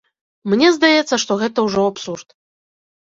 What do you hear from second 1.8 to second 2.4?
абсурд.